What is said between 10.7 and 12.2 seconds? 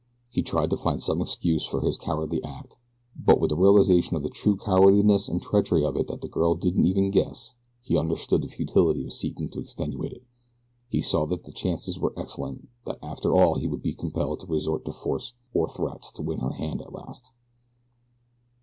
He saw that the chances were